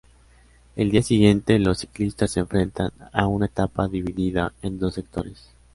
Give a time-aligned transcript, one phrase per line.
[0.75, 5.51] El día siguiente los ciclistas se enfrentan a una etapa dividida en dos sectores.